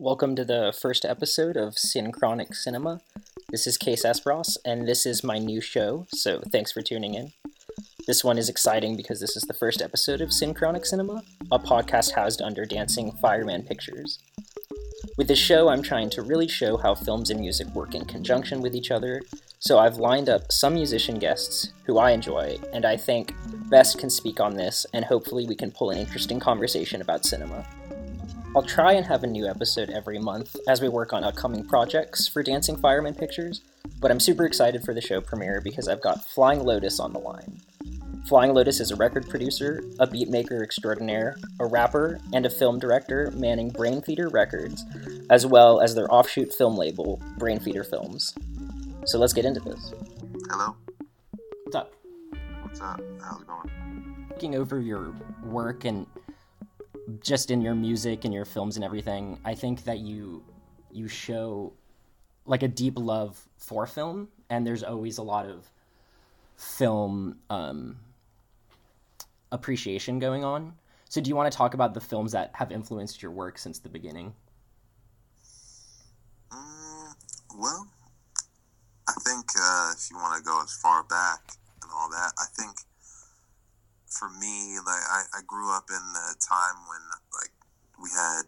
Welcome 0.00 0.36
to 0.36 0.44
the 0.44 0.72
first 0.80 1.04
episode 1.04 1.56
of 1.56 1.74
Synchronic 1.74 2.54
Cinema. 2.54 3.00
This 3.50 3.66
is 3.66 3.76
Case 3.76 4.04
Esbros, 4.04 4.56
and 4.64 4.86
this 4.86 5.04
is 5.04 5.24
my 5.24 5.38
new 5.38 5.60
show, 5.60 6.06
so 6.14 6.40
thanks 6.52 6.70
for 6.70 6.82
tuning 6.82 7.14
in. 7.14 7.32
This 8.06 8.22
one 8.22 8.38
is 8.38 8.48
exciting 8.48 8.96
because 8.96 9.18
this 9.18 9.36
is 9.36 9.42
the 9.42 9.54
first 9.54 9.82
episode 9.82 10.20
of 10.20 10.32
Synchronic 10.32 10.86
Cinema, 10.86 11.24
a 11.50 11.58
podcast 11.58 12.12
housed 12.12 12.40
under 12.40 12.64
Dancing 12.64 13.10
Fireman 13.20 13.64
Pictures. 13.64 14.20
With 15.16 15.26
this 15.26 15.40
show, 15.40 15.68
I'm 15.68 15.82
trying 15.82 16.10
to 16.10 16.22
really 16.22 16.46
show 16.46 16.76
how 16.76 16.94
films 16.94 17.30
and 17.30 17.40
music 17.40 17.66
work 17.74 17.96
in 17.96 18.04
conjunction 18.04 18.62
with 18.62 18.76
each 18.76 18.92
other, 18.92 19.22
so 19.58 19.80
I've 19.80 19.96
lined 19.96 20.28
up 20.28 20.52
some 20.52 20.74
musician 20.74 21.18
guests 21.18 21.72
who 21.86 21.98
I 21.98 22.12
enjoy, 22.12 22.56
and 22.72 22.84
I 22.84 22.96
think 22.96 23.34
best 23.68 23.98
can 23.98 24.10
speak 24.10 24.38
on 24.38 24.54
this, 24.54 24.86
and 24.94 25.04
hopefully 25.04 25.44
we 25.44 25.56
can 25.56 25.72
pull 25.72 25.90
an 25.90 25.98
interesting 25.98 26.38
conversation 26.38 27.02
about 27.02 27.24
cinema. 27.24 27.66
I'll 28.58 28.64
try 28.64 28.94
and 28.94 29.06
have 29.06 29.22
a 29.22 29.28
new 29.28 29.46
episode 29.46 29.88
every 29.88 30.18
month 30.18 30.56
as 30.66 30.80
we 30.80 30.88
work 30.88 31.12
on 31.12 31.22
upcoming 31.22 31.64
projects 31.64 32.26
for 32.26 32.42
Dancing 32.42 32.74
Fireman 32.74 33.14
Pictures, 33.14 33.60
but 34.00 34.10
I'm 34.10 34.18
super 34.18 34.44
excited 34.44 34.82
for 34.82 34.92
the 34.92 35.00
show 35.00 35.20
premiere 35.20 35.60
because 35.60 35.86
I've 35.86 36.00
got 36.02 36.26
Flying 36.26 36.64
Lotus 36.64 36.98
on 36.98 37.12
the 37.12 37.20
line. 37.20 37.60
Flying 38.26 38.52
Lotus 38.54 38.80
is 38.80 38.90
a 38.90 38.96
record 38.96 39.28
producer, 39.28 39.84
a 40.00 40.08
beatmaker 40.08 40.60
extraordinaire, 40.60 41.38
a 41.60 41.66
rapper, 41.66 42.18
and 42.32 42.44
a 42.46 42.50
film 42.50 42.80
director 42.80 43.30
manning 43.36 43.70
Brainfeeder 43.70 44.32
Records, 44.32 44.84
as 45.30 45.46
well 45.46 45.80
as 45.80 45.94
their 45.94 46.12
offshoot 46.12 46.52
film 46.52 46.76
label, 46.76 47.22
Brainfeeder 47.38 47.88
Films. 47.88 48.34
So 49.04 49.20
let's 49.20 49.34
get 49.34 49.44
into 49.44 49.60
this. 49.60 49.92
Hello. 50.50 50.74
What's 51.62 51.76
up? 51.76 51.94
What's 52.62 52.80
up? 52.80 53.00
How's 53.22 53.40
it 53.40 53.46
going? 53.46 54.26
Looking 54.30 54.56
over 54.56 54.80
your 54.80 55.14
work 55.44 55.84
and 55.84 56.08
just 57.20 57.50
in 57.50 57.60
your 57.60 57.74
music 57.74 58.24
and 58.24 58.34
your 58.34 58.44
films 58.44 58.76
and 58.76 58.84
everything, 58.84 59.38
I 59.44 59.54
think 59.54 59.84
that 59.84 59.98
you 59.98 60.42
you 60.90 61.08
show 61.08 61.72
like 62.46 62.62
a 62.62 62.68
deep 62.68 62.94
love 62.98 63.46
for 63.56 63.86
film, 63.86 64.28
and 64.50 64.66
there's 64.66 64.82
always 64.82 65.18
a 65.18 65.22
lot 65.22 65.46
of 65.46 65.70
film 66.56 67.38
um, 67.50 67.96
appreciation 69.52 70.18
going 70.18 70.44
on. 70.44 70.74
So, 71.08 71.20
do 71.20 71.28
you 71.28 71.36
want 71.36 71.50
to 71.50 71.56
talk 71.56 71.74
about 71.74 71.94
the 71.94 72.00
films 72.00 72.32
that 72.32 72.50
have 72.54 72.72
influenced 72.72 73.22
your 73.22 73.30
work 73.30 73.58
since 73.58 73.78
the 73.78 73.88
beginning? 73.88 74.34
Mm, 76.52 77.14
well, 77.58 77.86
I 79.08 79.12
think 79.24 79.46
uh, 79.58 79.92
if 79.96 80.10
you 80.10 80.16
want 80.16 80.36
to 80.36 80.44
go 80.44 80.62
as 80.62 80.74
far 80.74 81.02
back 81.04 81.40
and 81.82 81.90
all 81.94 82.10
that, 82.10 82.32
I 82.38 82.44
think 82.56 82.76
for 84.18 84.28
me, 84.28 84.76
like 84.84 85.04
I, 85.08 85.22
I 85.38 85.40
grew 85.46 85.70
up 85.70 85.86
in 85.90 86.12
the 86.12 86.34
time 86.42 86.76
when 86.88 87.02
like 87.38 87.52
we 88.02 88.10
had, 88.10 88.42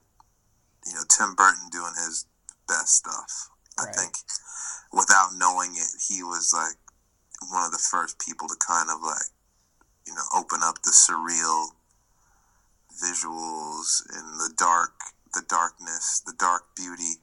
you 0.86 0.94
know, 0.94 1.04
Tim 1.08 1.34
Burton 1.34 1.68
doing 1.70 1.92
his 1.96 2.26
best 2.66 2.96
stuff. 2.96 3.50
Right. 3.78 3.88
I 3.88 4.00
think 4.00 4.14
without 4.92 5.30
knowing 5.36 5.72
it, 5.76 5.90
he 6.08 6.22
was 6.22 6.52
like 6.52 6.76
one 7.50 7.64
of 7.64 7.72
the 7.72 7.78
first 7.78 8.18
people 8.18 8.48
to 8.48 8.56
kind 8.56 8.90
of 8.90 9.00
like, 9.02 9.30
you 10.06 10.14
know, 10.14 10.26
open 10.34 10.60
up 10.62 10.82
the 10.82 10.90
surreal 10.90 11.68
visuals 13.02 14.02
and 14.12 14.40
the 14.40 14.52
dark, 14.56 14.92
the 15.32 15.42
darkness, 15.48 16.20
the 16.26 16.34
dark 16.38 16.74
beauty, 16.76 17.22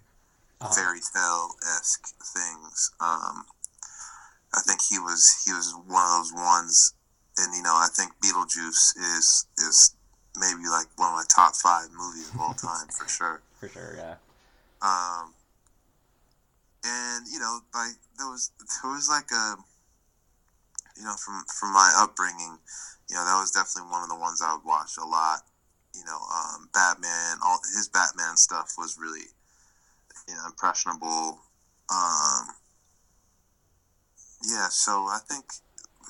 Uh-huh. 0.60 0.74
fairy 0.74 1.00
tale 1.14 1.50
esque 1.78 2.08
things. 2.34 2.92
Um, 3.00 3.46
I 4.54 4.62
think 4.66 4.82
he 4.82 4.98
was 4.98 5.44
he 5.46 5.54
was 5.54 5.76
one 5.86 6.02
of 6.04 6.12
those 6.18 6.34
ones, 6.34 6.94
and 7.40 7.54
you 7.56 7.62
know, 7.62 7.74
I 7.74 7.88
think 7.94 8.12
Beetlejuice 8.24 8.98
is 8.98 9.46
is 9.58 9.96
maybe 10.38 10.68
like 10.70 10.88
one 10.96 11.10
of 11.10 11.16
my 11.16 11.26
top 11.34 11.56
five 11.56 11.90
movies 11.92 12.30
of 12.34 12.40
all 12.40 12.54
time 12.58 12.88
for 12.88 13.08
sure. 13.08 13.42
For 13.60 13.68
sure, 13.68 13.96
yeah. 13.98 14.16
Um, 14.82 15.34
and 16.84 17.26
you 17.32 17.40
know, 17.40 17.60
like 17.74 17.96
there 18.18 18.28
was 18.28 18.52
there 18.60 18.92
was 18.92 19.10
like 19.10 19.30
a, 19.32 19.56
you 20.98 21.04
know, 21.04 21.16
from 21.16 21.44
from 21.60 21.74
my 21.74 21.92
upbringing, 21.98 22.58
you 23.10 23.16
know, 23.16 23.26
that 23.26 23.40
was 23.40 23.52
definitely 23.52 23.92
one 23.92 24.04
of 24.04 24.10
the 24.10 24.16
ones 24.16 24.42
I 24.42 24.54
would 24.54 24.66
watch 24.66 24.98
a 24.98 25.06
lot. 25.06 25.42
You 25.96 26.06
know, 26.06 26.20
um, 26.34 26.70
Batman, 26.74 27.38
all 27.44 27.60
his 27.76 27.88
Batman 27.88 28.38
stuff 28.38 28.76
was 28.78 28.98
really, 29.00 29.26
you 30.28 30.36
know, 30.36 30.46
impressionable. 30.46 31.40
Um, 31.90 32.48
yeah, 34.46 34.68
so 34.70 35.08
I 35.10 35.20
think 35.28 35.46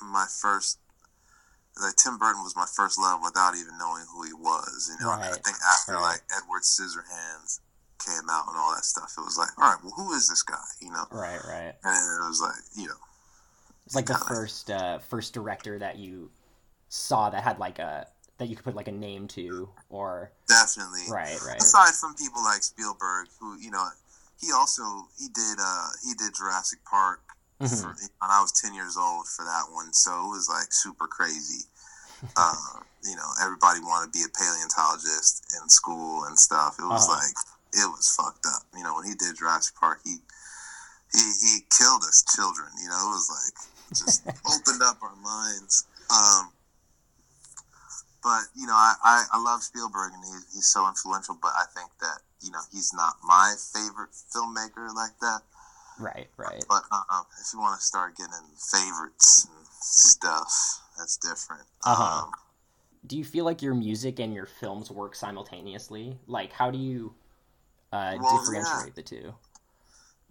my 0.02 0.26
first, 0.28 0.78
like 1.80 1.96
Tim 1.96 2.18
Burton 2.18 2.42
was 2.42 2.56
my 2.56 2.66
first 2.74 2.98
love 2.98 3.20
without 3.22 3.54
even 3.54 3.76
knowing 3.78 4.04
who 4.12 4.24
he 4.24 4.32
was. 4.32 4.90
You 4.90 5.04
know, 5.04 5.12
And 5.12 5.22
I 5.22 5.30
think 5.32 5.56
after 5.62 5.94
right. 5.94 6.02
like 6.18 6.20
Edward 6.36 6.62
Scissorhands 6.62 7.60
came 8.04 8.28
out 8.30 8.46
and 8.48 8.56
all 8.56 8.74
that 8.74 8.84
stuff, 8.84 9.12
it 9.18 9.20
was 9.20 9.36
like, 9.38 9.50
all 9.58 9.70
right, 9.72 9.78
well, 9.82 9.92
who 9.96 10.12
is 10.12 10.28
this 10.28 10.42
guy? 10.42 10.56
You 10.80 10.90
know, 10.92 11.04
Right, 11.10 11.40
right. 11.48 11.74
and 11.84 12.24
it 12.24 12.28
was 12.28 12.40
like, 12.40 12.62
you 12.76 12.86
know, 12.88 13.00
It's 13.86 13.94
like 13.94 14.06
the 14.06 14.14
first 14.28 14.70
uh, 14.70 14.98
first 14.98 15.34
director 15.34 15.78
that 15.78 15.98
you 15.98 16.30
saw 16.88 17.30
that 17.30 17.42
had 17.42 17.58
like 17.58 17.78
a 17.78 18.06
that 18.38 18.48
you 18.48 18.54
could 18.54 18.64
put 18.64 18.76
like 18.76 18.88
a 18.88 18.92
name 18.92 19.26
to, 19.28 19.68
or 19.90 20.30
definitely. 20.48 21.02
right, 21.10 21.36
right, 21.44 21.60
Aside 21.60 21.92
from 21.94 22.14
people 22.14 22.42
like 22.44 22.62
Spielberg, 22.62 23.26
who 23.40 23.58
you 23.58 23.70
know, 23.70 23.84
he 24.40 24.52
also 24.52 24.82
he 25.18 25.26
did 25.28 25.58
uh 25.60 25.88
he 26.06 26.14
did 26.14 26.34
Jurassic 26.34 26.78
Park. 26.88 27.20
Mhm. 27.60 27.80
For, 27.82 27.90
and 27.90 28.10
I 28.30 28.40
was 28.40 28.52
ten 28.52 28.74
years 28.74 28.96
old 28.96 29.26
for 29.26 29.44
that 29.44 29.66
one, 29.72 29.92
so 29.92 30.10
it 30.26 30.28
was 30.28 30.48
like 30.48 30.72
super 30.72 31.06
crazy. 31.08 31.64
uh, 32.36 32.80
you 33.04 33.16
know, 33.16 33.30
everybody 33.42 33.80
wanted 33.80 34.12
to 34.12 34.18
be 34.18 34.24
a 34.24 34.28
paleontologist 34.30 35.44
in 35.60 35.68
school 35.68 36.24
and 36.24 36.38
stuff. 36.38 36.78
It 36.78 36.84
was 36.86 37.08
Uh-huh. 37.08 37.18
like 37.18 37.34
it 37.74 37.86
was 37.90 38.08
fucked 38.14 38.46
up. 38.46 38.62
You 38.76 38.82
know, 38.84 38.94
when 38.96 39.04
he 39.06 39.14
did 39.14 39.36
Jurassic 39.36 39.74
Park, 39.76 40.00
he 40.04 40.18
he 41.12 41.24
he 41.40 41.52
killed 41.76 42.02
us 42.04 42.22
children. 42.34 42.68
You 42.80 42.88
know, 42.88 43.10
it 43.10 43.14
was 43.14 43.28
like 43.30 43.56
just 43.94 44.22
opened 44.46 44.82
up 44.82 45.02
our 45.02 45.16
minds. 45.16 45.84
Um, 46.10 46.52
but 48.22 48.44
you 48.54 48.66
know, 48.66 48.74
I, 48.74 48.94
I, 49.02 49.24
I 49.34 49.38
love 49.42 49.62
Spielberg 49.62 50.12
and 50.12 50.24
he, 50.24 50.32
he's 50.54 50.66
so 50.66 50.86
influential. 50.88 51.38
But 51.40 51.52
I 51.58 51.64
think 51.74 51.90
that 52.00 52.18
you 52.42 52.50
know 52.50 52.60
he's 52.72 52.92
not 52.92 53.16
my 53.24 53.54
favorite 53.58 54.10
filmmaker 54.12 54.92
like 54.94 55.18
that. 55.20 55.42
Right, 55.98 56.28
right. 56.36 56.64
But 56.68 56.82
uh, 56.90 57.22
if 57.40 57.52
you 57.52 57.60
want 57.60 57.78
to 57.80 57.84
start 57.84 58.16
getting 58.16 58.32
favorites 58.70 59.46
and 59.50 59.66
stuff, 59.80 60.52
that's 60.96 61.16
different. 61.16 61.66
Uh-huh. 61.84 62.24
Um, 62.24 62.30
Do 63.06 63.16
you 63.16 63.24
feel 63.24 63.44
like 63.44 63.62
your 63.62 63.74
music 63.74 64.18
and 64.18 64.34
your 64.34 64.46
films 64.46 64.90
work 64.90 65.14
simultaneously? 65.14 66.18
Like, 66.26 66.52
how 66.52 66.70
do 66.70 66.78
you 66.78 67.14
uh, 67.92 68.16
Well, 68.18 68.38
differentiate 68.38 68.94
the 68.94 69.02
two? 69.02 69.34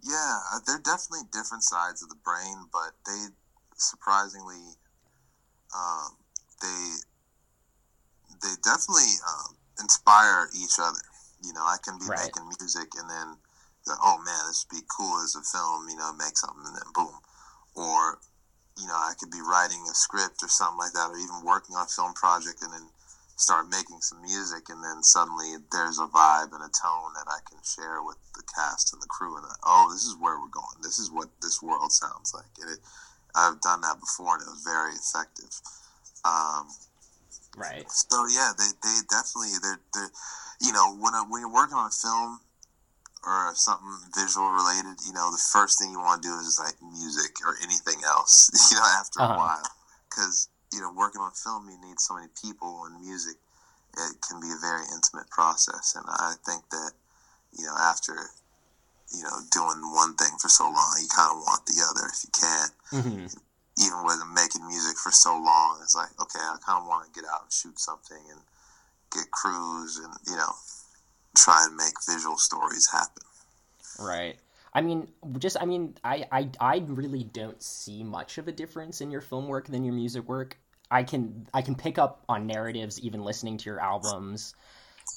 yeah, 0.02 0.38
uh, 0.54 0.60
they're 0.66 0.78
definitely 0.78 1.26
different 1.32 1.64
sides 1.64 2.02
of 2.02 2.08
the 2.08 2.18
brain, 2.24 2.66
but 2.72 2.92
they 3.06 3.26
surprisingly, 3.76 4.76
um, 5.74 6.16
they 6.62 6.90
they 8.42 8.54
definitely 8.62 9.10
um, 9.26 9.56
inspire 9.80 10.48
each 10.54 10.78
other. 10.78 11.00
You 11.42 11.52
know, 11.52 11.62
I 11.62 11.76
can 11.82 11.98
be 11.98 12.06
Right. 12.06 12.26
making 12.26 12.48
music 12.60 12.88
and 12.98 13.08
then, 13.10 13.36
like, 13.88 14.02
oh 14.02 14.18
man, 14.24 14.46
this 14.48 14.66
would 14.68 14.80
be 14.80 14.86
cool 14.88 15.20
as 15.24 15.34
a 15.34 15.42
film. 15.42 15.88
You 15.88 15.96
know, 15.96 16.12
make 16.14 16.36
something 16.36 16.64
and 16.66 16.76
then 16.76 16.90
boom, 16.94 17.16
or 17.76 18.18
you 18.78 18.86
know, 18.86 18.94
I 18.94 19.14
could 19.18 19.30
be 19.30 19.42
writing 19.42 19.82
a 19.90 19.94
script 19.94 20.42
or 20.42 20.48
something 20.48 20.78
like 20.78 20.92
that, 20.92 21.10
or 21.10 21.18
even 21.18 21.42
working 21.44 21.74
on 21.74 21.86
a 21.86 21.90
film 21.90 22.14
project 22.14 22.62
and 22.62 22.72
then 22.72 22.86
start 23.38 23.70
making 23.70 24.00
some 24.00 24.20
music, 24.22 24.68
and 24.68 24.82
then 24.82 25.02
suddenly 25.02 25.54
there's 25.70 25.98
a 25.98 26.10
vibe 26.10 26.50
and 26.54 26.62
a 26.62 26.72
tone 26.74 27.14
that 27.14 27.30
I 27.30 27.38
can 27.48 27.58
share 27.62 28.02
with 28.02 28.18
the 28.34 28.42
cast 28.54 28.92
and 28.92 29.02
the 29.02 29.06
crew, 29.06 29.36
and 29.36 29.46
oh, 29.64 29.90
this 29.92 30.02
is 30.02 30.16
where 30.18 30.38
we're 30.38 30.50
going. 30.50 30.82
This 30.82 30.98
is 30.98 31.10
what 31.10 31.28
this 31.40 31.62
world 31.62 31.92
sounds 31.92 32.34
like. 32.34 32.50
And 32.60 32.70
it, 32.70 32.78
I've 33.34 33.60
done 33.60 33.80
that 33.82 34.00
before, 34.00 34.34
and 34.34 34.42
it 34.42 34.50
was 34.50 34.62
very 34.66 34.94
effective. 34.94 35.54
Um, 36.24 36.68
Right. 37.56 37.90
so 37.90 38.26
yeah, 38.30 38.52
they, 38.56 38.70
they 38.82 38.98
definitely 39.10 39.58
they're, 39.62 39.80
they're 39.94 40.10
you 40.60 40.72
know 40.72 40.94
when 40.94 41.14
a, 41.14 41.24
when 41.26 41.40
you're 41.40 41.52
working 41.52 41.76
on 41.76 41.88
a 41.88 41.90
film 41.90 42.40
or 43.24 43.52
something 43.54 43.88
visual 44.14 44.50
related, 44.50 44.98
you 45.06 45.12
know 45.12 45.30
the 45.30 45.42
first 45.52 45.78
thing 45.78 45.90
you 45.90 45.98
want 46.00 46.22
to 46.22 46.28
do 46.28 46.34
is 46.38 46.58
like 46.58 46.76
music 46.82 47.38
or 47.44 47.56
anything 47.62 48.02
else. 48.06 48.50
You 48.70 48.76
know 48.78 48.86
after 48.98 49.20
Uh-huh. 49.20 49.28
a 49.32 49.36
while, 49.36 49.70
because 50.10 50.48
you 50.72 50.80
know 50.80 50.92
working 50.92 51.20
on 51.20 51.32
film 51.32 51.68
you 51.70 51.78
need 51.80 52.00
so 52.00 52.14
many 52.14 52.28
people 52.40 52.84
and 52.86 53.00
music. 53.00 53.36
It 53.96 54.22
can 54.22 54.40
be 54.40 54.52
a 54.52 54.60
very 54.60 54.84
intimate 54.94 55.30
process, 55.30 55.94
and 55.96 56.04
I 56.08 56.34
think 56.46 56.68
that 56.70 56.92
you 57.58 57.64
know 57.66 57.76
after 57.78 58.14
you 59.12 59.22
know 59.22 59.40
doing 59.52 59.80
one 59.92 60.14
thing 60.16 60.36
for 60.40 60.48
so 60.48 60.64
long, 60.64 60.96
you 61.00 61.08
kind 61.08 61.32
of 61.32 61.38
want 61.44 61.66
the 61.66 61.80
other 61.82 62.08
if 62.12 62.24
you 62.24 62.30
can 62.32 62.68
hmm 62.90 63.26
even 63.78 64.04
with 64.04 64.18
making 64.34 64.66
music 64.66 64.98
for 64.98 65.12
so 65.12 65.32
long, 65.38 65.78
it's 65.82 65.94
like, 65.94 66.10
okay, 66.20 66.40
I 66.40 66.56
kind 66.64 66.82
of 66.82 66.88
want 66.88 67.06
to 67.06 67.14
get 67.20 67.28
out 67.30 67.42
and 67.44 67.52
shoot 67.52 67.78
something 67.78 68.18
and 68.30 68.40
get 69.12 69.30
crews 69.30 69.98
and, 69.98 70.14
you 70.26 70.36
know, 70.36 70.52
try 71.38 71.64
and 71.66 71.76
make 71.76 71.94
visual 72.08 72.36
stories 72.38 72.88
happen. 72.90 73.22
Right. 73.98 74.36
I 74.74 74.80
mean, 74.82 75.08
just 75.38 75.56
I 75.60 75.64
mean, 75.66 75.96
I, 76.04 76.26
I 76.30 76.50
I 76.60 76.78
really 76.86 77.24
don't 77.24 77.62
see 77.62 78.04
much 78.04 78.38
of 78.38 78.48
a 78.48 78.52
difference 78.52 79.00
in 79.00 79.10
your 79.10 79.20
film 79.22 79.48
work 79.48 79.66
than 79.68 79.84
your 79.84 79.94
music 79.94 80.28
work. 80.28 80.58
I 80.90 81.02
can 81.04 81.46
I 81.54 81.62
can 81.62 81.74
pick 81.74 81.98
up 81.98 82.24
on 82.28 82.46
narratives 82.46 83.00
even 83.00 83.22
listening 83.24 83.58
to 83.58 83.64
your 83.70 83.80
albums. 83.80 84.54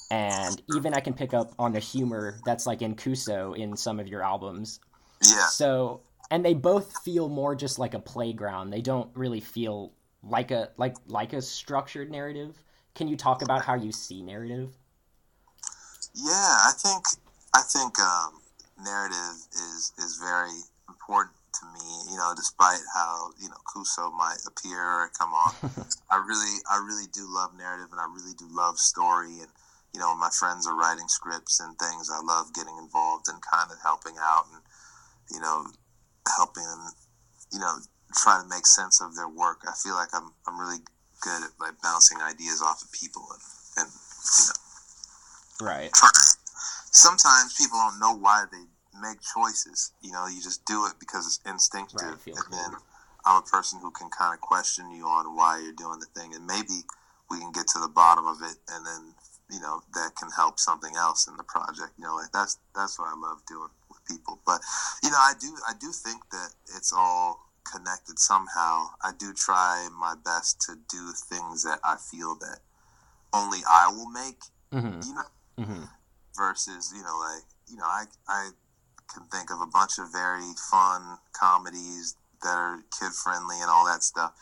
and 0.10 0.62
even 0.76 0.94
I 0.94 1.00
can 1.02 1.14
pick 1.14 1.34
up 1.34 1.54
on 1.60 1.74
the 1.74 1.80
humor 1.80 2.40
that's 2.46 2.66
like 2.68 2.82
in 2.82 2.96
Kuso 2.96 3.58
in 3.58 3.78
some 3.78 4.00
of 4.00 4.08
your 4.08 4.24
albums. 4.24 4.80
Yeah. 5.24 5.48
So, 5.48 6.02
and 6.32 6.46
they 6.46 6.54
both 6.54 6.98
feel 7.04 7.30
more 7.30 7.56
just 7.56 7.80
like 7.80 7.94
a 7.94 8.00
playground. 8.00 8.72
They 8.72 8.82
don't 8.82 9.10
really 9.16 9.42
feel 9.42 9.94
like 10.24 10.52
a 10.52 10.72
like 10.78 10.96
like 11.08 11.34
a 11.34 11.42
structured 11.42 12.12
narrative. 12.12 12.64
Can 12.96 13.08
you 13.08 13.18
talk 13.18 13.42
about 13.42 13.64
how 13.64 13.76
you 13.76 13.92
see 13.92 14.22
narrative? 14.24 14.78
Yeah, 16.14 16.56
I 16.68 16.72
think 16.76 17.06
I 17.56 17.62
think 17.62 18.00
um, 18.00 18.42
narrative 18.84 19.48
is 19.54 19.94
is 19.98 20.20
very 20.20 20.52
important 20.90 21.36
to 21.60 21.66
me. 21.72 22.12
You 22.12 22.18
know, 22.18 22.34
despite 22.36 22.80
how 22.94 23.32
you 23.40 23.48
know 23.48 23.60
Kuso 23.68 24.12
might 24.12 24.40
appear 24.48 24.80
or 24.80 25.12
come 25.18 25.34
off, 25.34 25.56
I 26.12 26.18
really 26.18 26.60
I 26.70 26.84
really 26.84 27.08
do 27.14 27.26
love 27.28 27.56
narrative 27.56 27.88
and 27.92 28.00
I 28.00 28.08
really 28.12 28.34
do 28.38 28.48
love 28.52 28.78
story. 28.78 29.40
And 29.40 29.52
you 29.94 30.00
know, 30.00 30.16
my 30.16 30.30
friends 30.30 30.68
are 30.68 30.76
writing 30.76 31.08
scripts 31.08 31.60
and 31.60 31.78
things. 31.80 32.10
I 32.12 32.20
love 32.24 32.54
getting 32.54 32.78
involved 32.78 33.28
and 33.28 33.40
kind 33.42 33.72
of 33.72 33.78
helping 33.82 34.16
out 34.20 34.46
and 34.52 34.62
you 35.32 35.40
know 35.40 35.68
helping 36.28 36.64
them. 36.64 36.92
You 37.54 37.60
know, 37.60 37.80
try 38.16 38.42
to 38.42 38.48
make 38.48 38.66
sense 38.66 39.02
of 39.02 39.16
their 39.16 39.28
work. 39.28 39.64
I 39.68 39.74
feel 39.76 39.96
like 39.96 40.12
I'm 40.14 40.32
I'm 40.48 40.60
really 40.60 40.80
good 41.22 41.44
at 41.44 41.56
like 41.60 41.82
bouncing 41.82 42.20
ideas 42.20 42.62
off 42.62 42.82
of 42.84 42.92
people 42.92 43.24
and 43.32 43.42
and 43.78 43.90
you 43.92 44.46
know 44.48 44.61
Right. 45.62 45.92
Sometimes 46.92 47.56
people 47.56 47.78
don't 47.78 48.00
know 48.00 48.18
why 48.18 48.46
they 48.52 48.66
make 49.00 49.20
choices. 49.22 49.94
You 50.02 50.12
know, 50.12 50.28
you 50.28 50.42
just 50.42 50.66
do 50.66 50.86
it 50.86 50.94
because 51.00 51.26
it's 51.26 51.40
instinctive, 51.46 52.02
Right, 52.02 52.20
feels 52.20 52.44
and 52.44 52.54
then. 52.54 52.80
I'm 53.26 53.38
a 53.38 53.46
person 53.46 53.80
who 53.82 53.92
can 53.92 54.10
kind 54.10 54.34
of 54.34 54.42
question 54.42 54.92
you 54.92 55.06
on 55.06 55.36
why 55.36 55.60
you're 55.60 55.74
doing 55.74 56.00
the 56.00 56.08
thing, 56.20 56.34
and 56.34 56.46
maybe 56.46 56.82
we 57.30 57.40
can 57.40 57.52
get 57.52 57.68
to 57.68 57.80
the 57.80 57.88
bottom 57.88 58.26
of 58.26 58.42
it, 58.42 58.58
and 58.74 58.86
then 58.86 59.14
you 59.52 59.60
know 59.60 59.82
that 59.94 60.16
can 60.16 60.30
help 60.36 60.60
something 60.60 60.96
else 60.96 61.28
in 61.28 61.38
the 61.38 61.44
project. 61.44 61.94
You 61.98 62.06
know, 62.06 62.16
like 62.16 62.32
that's 62.32 62.58
that's 62.76 62.98
what 62.98 63.10
I 63.10 63.20
love 63.20 63.46
doing 63.48 63.70
with 63.90 64.04
people. 64.08 64.40
But 64.46 64.62
you 65.04 65.12
know, 65.12 65.18
I 65.18 65.34
do 65.40 65.56
I 65.68 65.74
do 65.80 65.92
think 65.92 66.30
that 66.32 66.50
it's 66.76 66.92
all 66.92 67.48
connected 67.64 68.18
somehow. 68.18 68.88
I 69.04 69.12
do 69.18 69.34
try 69.34 69.88
my 69.98 70.16
best 70.24 70.62
to 70.62 70.76
do 70.90 71.12
things 71.30 71.64
that 71.64 71.80
I 71.84 71.98
feel 71.98 72.36
that 72.42 72.60
only 73.34 73.60
I 73.70 73.88
will 73.94 74.10
make. 74.10 74.42
Mm-hmm. 74.74 75.02
You 75.08 75.14
know, 75.16 75.30
Mm-hmm. 75.60 75.84
versus 76.36 76.94
you 76.96 77.04
know 77.04 77.18
like 77.20 77.44
you 77.70 77.78
know 77.78 77.86
I 77.86 78.06
I 78.28 78.50
can 79.14 79.28
think 79.28 79.52
of 79.52 79.60
a 79.62 79.68
bunch 79.68 80.00
of 80.00 80.12
very 80.12 80.54
fun 80.70 81.18
comedies 81.34 82.16
that 82.42 82.56
are 82.56 82.80
kid 82.98 83.12
friendly 83.14 83.58
and 83.62 83.70
all 83.70 83.86
that 83.86 84.02
stuff, 84.04 84.34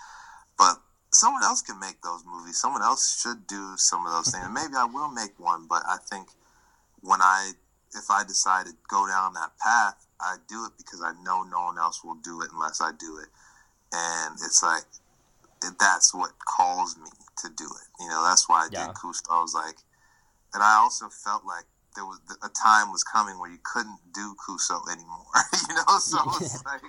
but 0.58 0.78
someone 1.12 1.44
else 1.44 1.62
can 1.62 1.80
make 1.80 2.02
those 2.02 2.24
movies. 2.26 2.60
Someone 2.62 2.82
else 2.84 3.20
should 3.20 3.48
do 3.48 3.74
some 3.78 4.06
of 4.06 4.12
those 4.12 4.32
things. 4.32 4.46
And 4.46 4.54
maybe 4.54 4.74
I 4.78 4.86
will 4.86 5.10
make 5.10 5.40
one, 5.40 5.66
but 5.68 5.82
I 5.86 5.98
think 6.10 6.30
when 7.02 7.22
I 7.22 7.54
if 7.96 8.10
I 8.10 8.24
decide 8.24 8.68
to 8.68 8.74
go 8.90 9.08
down 9.08 9.34
that 9.34 9.58
path, 9.62 10.06
I 10.22 10.38
do 10.48 10.66
it 10.66 10.74
because 10.78 11.02
I 11.02 11.14
know 11.24 11.44
no 11.44 11.66
one 11.66 11.78
else 11.78 12.04
will 12.04 12.16
do 12.24 12.42
it 12.42 12.50
unless 12.54 12.82
I 12.82 12.92
do 12.98 13.18
it, 13.18 13.30
and 13.92 14.36
it's 14.36 14.62
like 14.64 14.84
that's 15.80 16.14
what 16.14 16.32
calls 16.48 16.98
me 16.98 17.10
to 17.40 17.50
do 17.50 17.66
it. 17.66 17.88
You 18.04 18.10
know, 18.10 18.24
that's 18.24 18.48
why 18.48 18.66
I 18.66 18.70
Yeah. 18.72 18.88
did 18.88 18.94
Kuso. 18.96 19.24
I 19.30 19.42
was 19.42 19.54
like, 19.54 19.76
and 20.54 20.63
I 20.63 20.75
also 20.75 21.10
felt 21.10 21.46
like 21.46 21.66
there 21.96 22.06
was 22.06 22.19
a 22.44 22.50
time 22.50 22.92
was 22.92 23.04
coming 23.04 23.40
where 23.40 23.50
you 23.50 23.57
couldn't 23.63 24.00
do 24.13 24.36
Kuso 24.48 24.80
anymore. 24.92 25.25
you 25.69 25.75
know, 25.75 26.00
so 26.00 26.19
it's 26.40 26.63
like 26.66 26.81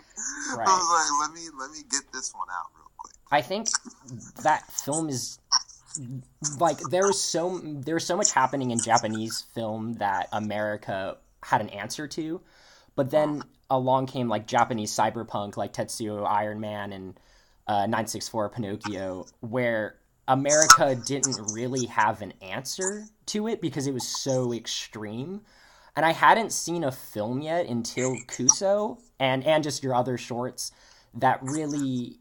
Right. 0.56 0.68
I 0.68 0.72
was 0.72 1.20
like, 1.20 1.28
let 1.28 1.34
me 1.34 1.48
let 1.58 1.70
me 1.70 1.78
get 1.90 2.12
this 2.12 2.32
one 2.34 2.48
out 2.50 2.70
real 2.76 2.90
quick. 2.96 3.14
I 3.30 3.42
think 3.42 3.68
that 4.42 4.70
film 4.72 5.08
is 5.08 5.38
like 6.58 6.78
there's 6.90 7.20
so 7.20 7.60
there's 7.64 8.04
so 8.04 8.16
much 8.16 8.32
happening 8.32 8.70
in 8.70 8.78
Japanese 8.78 9.44
film 9.54 9.94
that 9.94 10.28
America 10.32 11.16
had 11.42 11.60
an 11.60 11.68
answer 11.70 12.06
to, 12.08 12.40
but 12.96 13.10
then 13.10 13.42
along 13.70 14.06
came 14.06 14.28
like 14.28 14.46
Japanese 14.46 14.92
cyberpunk 14.92 15.56
like 15.56 15.72
Tetsuo 15.72 16.26
Iron 16.28 16.60
Man 16.60 16.92
and 16.92 17.20
uh, 17.66 17.86
964 17.86 18.48
Pinocchio, 18.50 19.26
where 19.40 19.94
America 20.28 20.94
didn't 20.94 21.52
really 21.52 21.86
have 21.86 22.22
an 22.22 22.32
answer 22.40 23.06
to 23.26 23.48
it 23.48 23.60
because 23.60 23.86
it 23.86 23.94
was 23.94 24.06
so 24.06 24.52
extreme. 24.52 25.40
And 25.96 26.06
I 26.06 26.12
hadn't 26.12 26.52
seen 26.52 26.84
a 26.84 26.92
film 26.92 27.42
yet 27.42 27.66
until 27.66 28.16
Kuso 28.28 28.98
and 29.18 29.44
and 29.44 29.64
just 29.64 29.82
your 29.82 29.94
other 29.94 30.16
shorts 30.16 30.72
that 31.14 31.40
really 31.42 32.18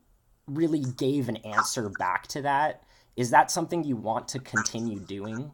really 0.47 0.83
gave 0.97 1.29
an 1.29 1.37
answer 1.37 1.89
back 1.99 2.27
to 2.27 2.41
that. 2.41 2.83
Is 3.15 3.29
that 3.31 3.51
something 3.51 3.83
you 3.83 3.95
want 3.95 4.27
to 4.29 4.39
continue 4.39 4.99
doing? 4.99 5.51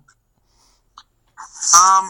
Um, 1.76 2.10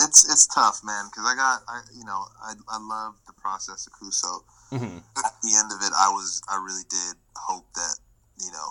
it's 0.00 0.30
it's 0.30 0.46
tough, 0.46 0.80
man, 0.84 1.06
because 1.10 1.24
I 1.26 1.34
got 1.34 1.62
I 1.66 1.80
you 1.96 2.04
know 2.04 2.24
I 2.42 2.54
I 2.68 2.78
love 2.78 3.16
the 3.26 3.32
process 3.32 3.86
of 3.86 3.92
Kuso. 3.94 4.42
Mm-hmm. 4.70 4.98
At 5.24 5.32
the 5.42 5.56
end 5.56 5.72
of 5.72 5.80
it, 5.82 5.92
I 5.96 6.08
was 6.10 6.40
I 6.48 6.56
really 6.56 6.84
did 6.88 7.16
hope 7.36 7.64
that 7.74 7.98
you 8.40 8.50
know 8.52 8.68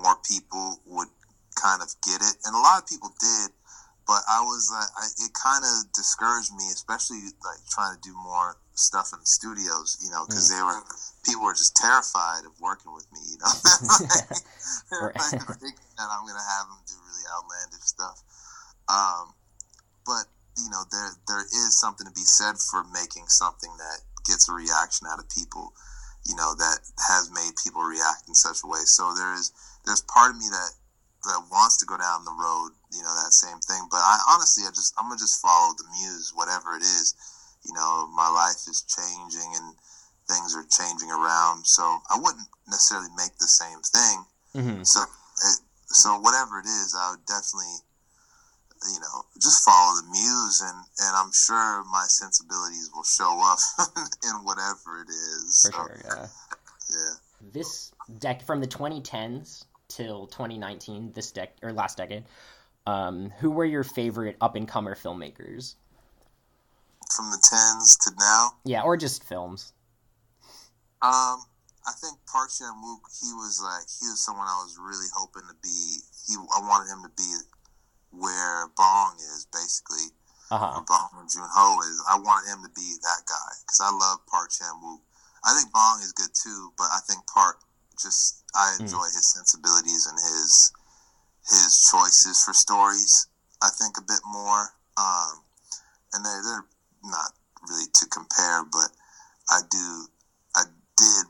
more 0.00 0.16
people 0.26 0.78
would 0.86 1.08
kind 1.54 1.82
of 1.82 1.88
get 2.04 2.20
it, 2.20 2.34
and 2.44 2.54
a 2.54 2.58
lot 2.58 2.82
of 2.82 2.88
people 2.88 3.10
did. 3.20 3.50
But 4.06 4.20
I 4.28 4.44
was 4.44 4.68
uh, 4.68 4.84
I, 5.00 5.06
it 5.24 5.32
kind 5.32 5.64
of 5.64 5.92
discouraged 5.92 6.52
me, 6.52 6.68
especially 6.68 7.24
like 7.40 7.64
trying 7.72 7.96
to 7.96 8.00
do 8.04 8.12
more 8.12 8.56
stuff 8.74 9.14
in 9.14 9.20
the 9.20 9.26
studios, 9.26 9.96
you 10.04 10.10
know, 10.10 10.26
because 10.28 10.50
they 10.52 10.60
were 10.60 10.76
people 11.24 11.44
were 11.44 11.56
just 11.56 11.72
terrified 11.76 12.44
of 12.44 12.52
working 12.60 12.92
with 12.92 13.08
me, 13.12 13.20
you 13.32 13.38
know. 13.40 13.48
They're 14.90 15.08
Right. 15.08 15.16
like 15.16 15.40
thinking 15.62 15.88
that 15.96 16.08
I'm 16.12 16.26
gonna 16.28 16.44
have 16.58 16.68
them 16.68 16.84
do 16.84 16.94
really 17.00 17.26
outlandish 17.32 17.88
stuff. 17.88 18.20
Um, 18.92 19.32
but 20.04 20.28
you 20.60 20.68
know, 20.70 20.84
there 20.92 21.10
there 21.26 21.44
is 21.44 21.78
something 21.78 22.06
to 22.06 22.12
be 22.12 22.28
said 22.28 22.60
for 22.60 22.84
making 22.92 23.26
something 23.32 23.72
that 23.78 24.04
gets 24.26 24.48
a 24.48 24.52
reaction 24.52 25.06
out 25.08 25.18
of 25.18 25.28
people, 25.30 25.72
you 26.26 26.36
know, 26.36 26.54
that 26.56 26.78
has 27.08 27.30
made 27.30 27.52
people 27.62 27.82
react 27.82 28.28
in 28.28 28.34
such 28.34 28.64
a 28.64 28.66
way. 28.66 28.84
So 28.84 29.12
there 29.14 29.34
is 29.34 29.52
there's 29.84 30.02
part 30.02 30.32
of 30.32 30.38
me 30.38 30.48
that 30.50 30.72
that 31.24 31.40
wants 31.50 31.76
to 31.78 31.86
go 31.86 31.96
down 31.96 32.24
the 32.24 32.36
road, 32.36 32.76
you 32.92 33.02
know, 33.02 33.14
that 33.24 33.32
same 33.32 33.58
thing. 33.60 33.88
But 33.90 34.00
I 34.04 34.18
honestly, 34.28 34.64
I 34.66 34.70
just 34.70 34.94
I'm 34.98 35.08
gonna 35.08 35.20
just 35.20 35.40
follow 35.40 35.72
the 35.76 35.84
muse, 35.92 36.32
whatever 36.34 36.76
it 36.76 36.82
is. 36.82 37.14
You 37.64 37.72
know, 37.72 38.08
my 38.12 38.28
life 38.28 38.68
is 38.68 38.84
changing 38.84 39.56
and 39.56 39.72
things 40.28 40.56
are 40.56 40.64
changing 40.68 41.10
around, 41.10 41.66
so 41.66 41.82
I 42.08 42.16
wouldn't 42.16 42.48
necessarily 42.68 43.08
make 43.16 43.36
the 43.38 43.48
same 43.48 43.80
thing. 43.80 44.24
Mm-hmm. 44.56 44.82
So, 44.84 45.02
it, 45.02 45.58
so 45.86 46.18
whatever 46.20 46.60
it 46.60 46.66
is, 46.66 46.96
I 46.96 47.12
would 47.12 47.24
definitely, 47.26 47.76
you 48.92 49.00
know, 49.00 49.24
just 49.40 49.64
follow 49.64 49.96
the 50.00 50.08
muse, 50.10 50.60
and 50.60 50.76
and 51.00 51.16
I'm 51.16 51.32
sure 51.32 51.84
my 51.84 52.04
sensibilities 52.08 52.90
will 52.94 53.04
show 53.04 53.40
up 53.44 53.58
in 54.24 54.44
whatever 54.44 55.02
it 55.02 55.08
is. 55.10 55.62
For 55.62 55.72
so, 55.72 55.78
sure, 55.78 56.00
yeah. 56.04 56.26
Yeah. 56.90 57.14
This 57.52 57.92
deck 58.18 58.42
from 58.42 58.60
the 58.60 58.66
2010s 58.66 59.64
till 59.88 60.26
2019, 60.28 61.12
this 61.14 61.30
deck 61.32 61.56
or 61.62 61.72
last 61.72 61.96
decade. 61.98 62.24
Um, 62.86 63.30
who 63.38 63.50
were 63.50 63.64
your 63.64 63.84
favorite 63.84 64.36
up 64.40 64.56
and 64.56 64.68
comer 64.68 64.94
filmmakers? 64.94 65.76
From 67.16 67.30
the 67.30 67.38
tens 67.48 67.96
to 67.98 68.10
now, 68.18 68.52
Yeah, 68.64 68.82
or 68.82 68.96
just 68.96 69.24
films. 69.24 69.72
um, 71.02 71.40
I 71.86 71.92
think 72.00 72.16
Park 72.30 72.50
Chan 72.50 72.72
Wook, 72.82 73.00
he 73.20 73.32
was 73.34 73.60
like 73.62 73.84
he 74.00 74.06
was 74.08 74.24
someone 74.24 74.46
I 74.48 74.56
was 74.64 74.76
really 74.80 75.06
hoping 75.14 75.42
to 75.48 75.54
be. 75.62 75.98
He 76.26 76.34
I 76.36 76.60
wanted 76.60 76.90
him 76.90 77.02
to 77.04 77.10
be 77.16 77.28
where 78.18 78.68
Bong 78.76 79.14
is 79.18 79.46
basically. 79.52 80.12
Uh 80.50 80.60
huh. 80.60 80.76
or 80.76 80.84
Bong 80.84 81.24
Joon 81.24 81.48
Ho 81.48 81.80
is. 81.88 81.98
I 82.04 82.20
want 82.20 82.46
him 82.46 82.60
to 82.62 82.70
be 82.76 83.00
that 83.00 83.22
guy 83.24 83.52
because 83.64 83.80
I 83.80 83.88
love 83.88 84.20
Park 84.28 84.52
Chan 84.52 84.76
Wook. 84.84 85.00
I 85.42 85.56
think 85.56 85.72
Bong 85.72 86.00
is 86.04 86.12
good 86.12 86.30
too, 86.36 86.70
but 86.76 86.84
I 86.92 87.00
think 87.08 87.26
Park 87.26 87.64
just 88.00 88.44
I 88.54 88.76
enjoy 88.80 89.04
his 89.04 89.26
sensibilities 89.32 90.06
and 90.06 90.18
his 90.18 90.72
his 91.48 91.90
choices 91.90 92.42
for 92.44 92.52
stories. 92.52 93.26
I 93.62 93.70
think 93.70 93.96
a 93.98 94.02
bit 94.02 94.20
more, 94.26 94.68
um, 94.96 95.40
and 96.12 96.24
they're 96.24 96.42
they're 96.42 96.68
not 97.04 97.32
really 97.68 97.88
to 97.92 98.06
compare, 98.06 98.64
but 98.64 98.90
I 99.48 99.60
do 99.70 100.06
I 100.56 100.64
did 100.96 101.24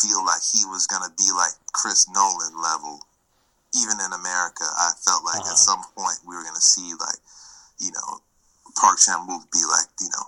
feel 0.00 0.24
like 0.24 0.42
he 0.52 0.64
was 0.66 0.86
gonna 0.86 1.12
be 1.16 1.30
like 1.34 1.52
Chris 1.72 2.08
Nolan 2.08 2.60
level. 2.60 3.00
Even 3.76 4.00
in 4.00 4.12
America, 4.12 4.64
I 4.64 4.92
felt 5.04 5.24
like 5.24 5.40
Uh-huh. 5.42 5.52
at 5.52 5.58
some 5.58 5.82
point 5.96 6.18
we 6.26 6.34
were 6.36 6.42
gonna 6.44 6.60
see 6.60 6.92
like, 6.98 7.18
you 7.78 7.92
know, 7.92 8.20
Park 8.76 8.98
Chan 8.98 9.26
Wook 9.28 9.50
be 9.52 9.64
like, 9.68 9.88
you 10.00 10.08
know, 10.08 10.26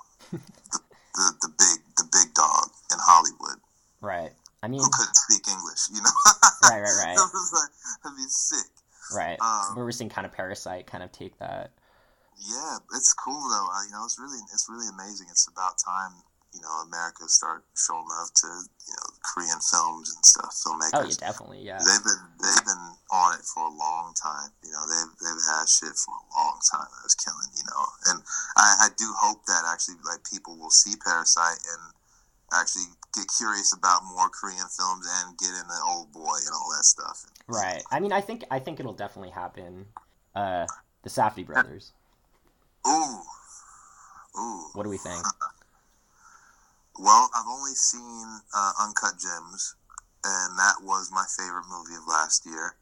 the, 0.73 0.79
the 1.15 1.27
the 1.43 1.49
big 1.49 1.79
the 1.97 2.05
big 2.13 2.35
dog 2.35 2.69
in 2.93 2.99
Hollywood 3.01 3.59
Right. 4.01 4.33
I 4.63 4.69
mean, 4.69 4.81
who 4.81 4.89
couldn't 4.93 5.17
speak 5.17 5.49
English, 5.49 5.89
you 5.93 6.01
know. 6.03 6.11
right, 6.69 6.81
right, 6.81 6.99
right, 7.05 7.17
That 7.21 7.31
was 7.33 7.53
like, 7.53 7.73
that'd 8.05 8.17
be 8.17 8.25
sick. 8.29 8.69
right. 9.17 9.41
Um, 9.41 9.77
Where 9.77 9.85
we're 9.85 9.93
seeing 9.93 10.11
kind 10.11 10.27
of 10.27 10.33
Parasite 10.33 10.87
kind 10.87 11.03
of 11.03 11.11
take 11.13 11.39
that. 11.39 11.73
Yeah, 12.41 12.79
it's 12.97 13.13
cool 13.15 13.41
though. 13.49 13.69
I, 13.73 13.85
you 13.89 13.93
know, 13.93 14.05
it's 14.05 14.19
really 14.19 14.39
it's 14.53 14.69
really 14.69 14.89
amazing. 14.89 15.29
It's 15.31 15.49
about 15.49 15.77
time 15.79 16.13
you 16.55 16.61
know 16.61 16.71
America 16.87 17.29
start 17.29 17.63
showing 17.77 18.07
love 18.09 18.31
to 18.35 18.49
you 18.87 18.95
know 18.95 19.09
Korean 19.23 19.61
films 19.63 20.15
and 20.15 20.25
stuff, 20.25 20.53
filmmakers. 20.59 20.95
Oh, 20.95 21.07
yeah, 21.07 21.21
definitely, 21.21 21.63
yeah. 21.63 21.79
They've 21.79 22.05
been 22.05 22.23
they've 22.43 22.67
been 22.67 22.87
on 23.13 23.39
it 23.39 23.45
for 23.47 23.63
a 23.67 23.75
long 23.75 24.15
time. 24.19 24.51
You 24.65 24.73
know, 24.73 24.83
they've 24.87 25.13
they've 25.23 25.45
had 25.47 25.69
shit 25.69 25.95
for 25.95 26.15
a 26.15 26.27
long 26.35 26.59
time. 26.67 26.89
That 26.91 27.05
was 27.07 27.15
killing. 27.15 27.51
You 27.55 27.65
know, 27.71 27.83
and 28.11 28.19
I, 28.57 28.87
I 28.87 28.89
do 28.99 29.07
hope 29.19 29.47
that 29.47 29.63
actually 29.67 30.03
like 30.03 30.27
people 30.27 30.59
will 30.59 30.75
see 30.75 30.99
Parasite 30.99 31.63
and 31.63 31.83
actually 32.53 32.91
get 33.15 33.27
curious 33.37 33.73
about 33.73 34.03
more 34.05 34.29
Korean 34.29 34.67
films 34.67 35.07
and 35.07 35.39
get 35.39 35.51
into 35.51 35.79
Old 35.87 36.13
Boy 36.13 36.39
and 36.47 36.55
all 36.55 36.71
that 36.77 36.85
stuff. 36.85 37.27
Right. 37.47 37.83
I 37.91 38.01
mean, 38.01 38.13
I 38.13 38.21
think 38.21 38.45
I 38.51 38.59
think 38.59 38.81
it'll 38.81 38.93
definitely 38.93 39.31
happen. 39.31 39.87
Uh, 40.35 40.67
the 41.03 41.11
Safdie 41.11 41.47
brothers. 41.47 41.93
Ooh, 42.87 43.21
ooh. 44.39 44.71
What 44.75 44.85
do 44.85 44.89
we 44.91 44.99
think? 44.99 45.23
Well, 47.01 47.31
I've 47.35 47.49
only 47.49 47.73
seen 47.73 48.27
uh, 48.55 48.73
Uncut 48.83 49.15
Gems, 49.19 49.75
and 50.25 50.59
that 50.59 50.75
was 50.83 51.11
my 51.13 51.25
favorite 51.39 51.65
movie 51.71 51.97
of 51.97 52.07
last 52.07 52.45
year. 52.45 52.77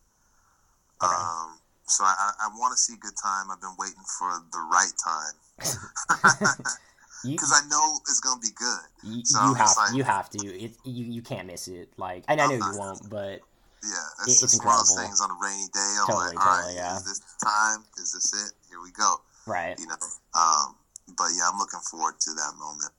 Okay. 1.02 1.14
Um, 1.14 1.58
so 1.86 2.02
I, 2.04 2.32
I 2.42 2.48
want 2.58 2.72
to 2.72 2.78
see 2.78 2.94
Good 3.00 3.14
Time. 3.22 3.46
I've 3.50 3.60
been 3.60 3.76
waiting 3.78 4.02
for 4.18 4.42
the 4.50 4.58
right 4.70 4.92
time 4.98 5.34
because 7.24 7.52
I 7.52 7.66
know 7.68 7.98
it's 8.10 8.20
gonna 8.20 8.40
be 8.40 8.50
good. 8.54 8.80
you, 9.02 9.24
so 9.24 9.38
you 9.46 9.54
have 9.54 9.70
like- 9.76 9.94
you 9.94 10.02
have 10.04 10.28
to. 10.30 10.38
It 10.46 10.72
you 10.84 11.04
you 11.04 11.22
can't 11.22 11.46
miss 11.46 11.68
it. 11.68 11.88
Like, 11.96 12.24
and 12.28 12.40
I 12.40 12.46
know 12.46 12.54
I'm 12.60 12.72
you 12.72 12.78
won't, 12.78 13.08
but 13.08 13.40
Yeah, 13.86 13.94
It- 14.26 14.28
it's, 14.28 14.42
it's 14.42 14.52
just 14.58 14.64
one 14.64 14.74
of 14.74 14.80
those 14.86 14.98
things 14.98 15.20
on 15.20 15.30
a 15.30 15.38
rainy 15.40 15.68
day. 15.72 15.94
I'm 16.02 16.06
Totally, 16.06 16.34
like, 16.34 16.40
all 16.40 16.46
right, 16.52 16.56
totally, 16.62 16.74
yeah. 16.74 16.96
is 16.96 17.04
this 17.04 17.18
the 17.20 17.46
time? 17.46 17.84
Is 18.02 18.12
this 18.12 18.34
it? 18.34 18.52
Here 18.68 18.80
we 18.82 18.90
go. 18.90 19.20
right. 19.46 19.78
You 19.78 19.86
know. 19.86 19.96
Um, 20.34 20.74
but 21.16 21.28
yeah, 21.38 21.48
I'm 21.50 21.58
looking 21.58 21.80
forward 21.88 22.18
to 22.20 22.30
that 22.34 22.52
moment. 22.58 22.90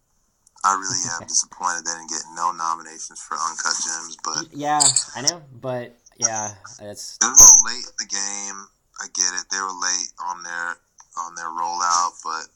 I 0.64 0.76
really 0.76 1.00
am 1.16 1.28
disappointed 1.28 1.86
they 1.86 1.96
didn't 1.96 2.10
get 2.10 2.24
no 2.36 2.52
nominations 2.52 3.22
for 3.22 3.38
Uncut 3.40 3.76
Gems, 3.80 4.18
but 4.24 4.44
Yeah, 4.52 4.84
I 5.16 5.22
know, 5.22 5.42
but 5.62 5.96
yeah, 6.18 6.56
it's 6.82 7.18
It 7.22 7.28
was 7.28 7.40
a 7.40 7.44
little 7.56 7.66
late 7.66 7.86
in 7.88 7.96
the 8.00 8.12
game. 8.12 8.68
I 9.00 9.08
get 9.16 9.32
it. 9.40 9.48
They 9.52 9.62
were 9.64 9.72
late 9.72 10.12
on 10.20 10.44
their 10.44 10.76
on 11.18 11.36
their 11.36 11.48
rollout, 11.48 12.20
but 12.24 12.52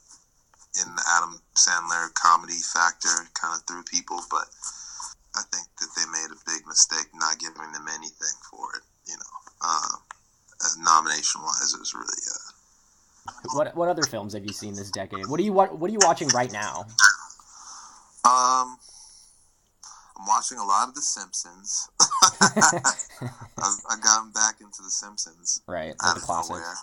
in 0.84 0.94
the 0.94 1.04
Adam 1.16 1.40
Sandler 1.56 2.12
comedy 2.14 2.60
factor, 2.60 3.28
kind 3.32 3.56
of 3.56 3.64
threw 3.66 3.82
people. 3.84 4.20
But 4.30 4.52
I 5.34 5.42
think 5.52 5.66
that 5.80 5.88
they 5.96 6.04
made 6.12 6.28
a 6.28 6.38
big 6.44 6.66
mistake 6.66 7.08
not 7.14 7.38
giving 7.38 7.72
them 7.72 7.86
anything 7.88 8.36
for 8.50 8.68
it. 8.76 8.84
You 9.06 9.16
know, 9.16 9.34
uh, 9.62 9.96
uh, 10.60 10.68
nomination 10.78 11.40
wise, 11.42 11.72
it 11.72 11.80
was 11.80 11.94
really. 11.94 12.20
Uh, 12.28 12.52
what 13.54 13.76
what 13.76 13.88
other 13.88 14.04
films 14.04 14.34
have 14.34 14.44
you 14.44 14.52
seen 14.52 14.74
this 14.74 14.90
decade? 14.90 15.26
What 15.26 15.40
are 15.40 15.42
you 15.42 15.52
wa- 15.52 15.72
what 15.72 15.88
are 15.88 15.92
you 15.92 16.00
watching 16.02 16.28
right 16.28 16.52
now? 16.52 16.86
Um, 18.24 18.78
I'm 20.16 20.26
watching 20.26 20.58
a 20.58 20.64
lot 20.64 20.88
of 20.88 20.94
The 20.94 21.02
Simpsons. 21.02 21.88
I've, 22.40 23.80
I 23.90 23.96
gotten 24.02 24.32
back 24.32 24.60
into 24.60 24.82
The 24.82 24.90
Simpsons. 24.90 25.62
right, 25.66 25.94
out 26.02 26.14
the 26.14 26.20
of 26.20 26.26
classics. 26.26 26.50
nowhere. 26.50 26.74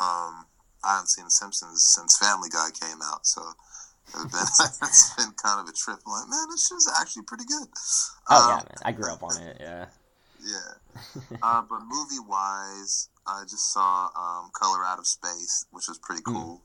Um, 0.00 0.46
I 0.84 0.94
haven't 0.94 1.08
seen 1.08 1.24
The 1.24 1.30
Simpsons 1.30 1.84
since 1.84 2.16
Family 2.18 2.48
Guy 2.50 2.68
came 2.80 2.98
out, 3.04 3.26
so 3.26 3.42
it's 4.08 4.24
been 4.24 4.40
it's 4.88 5.14
been 5.16 5.32
kind 5.42 5.60
of 5.60 5.68
a 5.68 5.72
trip. 5.76 5.98
I'm 6.06 6.12
like, 6.12 6.28
man, 6.30 6.46
this 6.50 6.66
shit's 6.68 6.90
actually 7.00 7.24
pretty 7.24 7.44
good. 7.44 7.68
Oh 8.30 8.42
Um, 8.42 8.48
yeah, 8.50 8.56
man, 8.56 8.78
I 8.84 8.92
grew 8.92 9.12
up 9.12 9.22
on 9.22 9.36
it. 9.42 9.56
Yeah. 9.60 9.86
yeah. 10.44 11.36
uh, 11.42 11.62
but 11.68 11.80
movie 11.86 12.22
wise, 12.26 13.08
I 13.26 13.42
just 13.42 13.72
saw 13.72 14.08
um, 14.16 14.50
Color 14.54 14.84
Out 14.84 14.98
of 14.98 15.06
Space, 15.06 15.66
which 15.70 15.88
was 15.88 15.98
pretty 15.98 16.22
Hmm. 16.26 16.32
cool. 16.34 16.62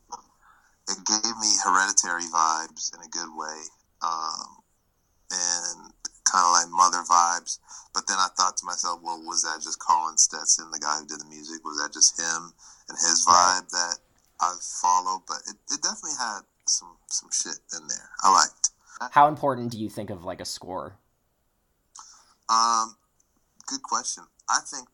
It 0.90 0.98
gave 1.06 1.38
me 1.40 1.50
Hereditary 1.64 2.24
vibes 2.34 2.94
in 2.94 3.02
a 3.02 3.10
good 3.10 3.30
way, 3.36 3.62
um, 4.04 4.58
and 5.32 5.94
kind 6.26 6.46
of 6.46 6.52
like 6.52 6.70
Mother 6.70 7.04
vibes. 7.10 7.60
But 7.94 8.08
then 8.08 8.18
I 8.18 8.28
thought 8.38 8.58
to 8.58 8.66
myself, 8.66 9.02
well, 9.04 9.22
was 9.26 9.44
that 9.44 9.62
just 9.62 9.80
Colin 9.80 10.18
Stetson, 10.18 10.72
the 10.72 10.80
guy 10.80 11.00
who 11.00 11.06
did 11.06 11.20
the 11.20 11.26
music? 11.26 11.64
Was 11.64 11.78
that 11.82 11.94
just 11.94 12.20
him 12.20 12.54
and 12.90 12.98
his 12.98 13.26
vibe 13.26 13.70
that 13.70 13.98
I 14.42 14.56
follow? 14.82 15.24
But 15.28 15.38
it, 15.48 15.56
it 15.72 15.82
definitely 15.82 16.18
had 16.20 16.42
some 16.66 16.98
some 17.08 17.30
shit 17.32 17.60
in 17.78 17.88
there. 17.88 18.10
I 18.24 18.34
liked. 18.34 18.70
How 19.12 19.28
important 19.28 19.72
do 19.72 19.78
you 19.80 19.90
think 19.90 20.10
of 20.10 20.24
like 20.24 20.40
a 20.42 20.46
score? 20.46 20.98
Um, 22.50 22.96
good 23.66 23.82
question. 23.84 24.24
I 24.50 24.60
think 24.60 24.88